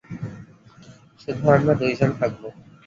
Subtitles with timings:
[1.21, 2.41] শুধু আমরা দুই জন থাকব।